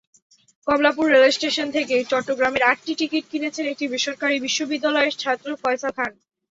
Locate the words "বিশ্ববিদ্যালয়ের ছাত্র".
4.39-5.47